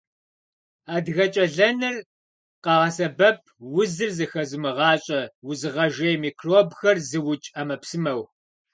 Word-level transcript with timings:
Адыгэкӏэлэныр 0.95 1.95
къагъэсэбэп 2.63 3.39
узыр 3.79 4.11
зэхозымыгъащӏэ, 4.17 5.21
узыгъэжей, 5.49 6.15
микробхэр 6.23 6.97
зыукӏ 7.09 7.45
ӏэмэпсымэу. 7.53 8.21